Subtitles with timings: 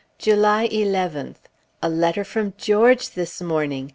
[0.17, 1.35] July 11th.
[1.83, 3.87] A letter from George this morning!